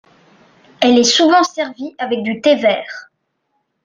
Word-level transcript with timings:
Elle 0.81 0.97
est 0.97 1.03
souvent 1.03 1.43
servie 1.43 1.93
avec 1.99 2.23
du 2.23 2.41
thé 2.41 2.55
vert. 2.55 3.11